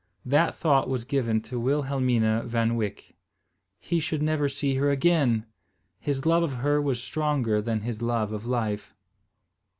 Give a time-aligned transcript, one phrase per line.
[0.25, 3.13] That thought was given to Wilhelmina Van Wyk.
[3.79, 5.45] He should never see her again!
[5.99, 8.95] His love of her was stronger than his love of life.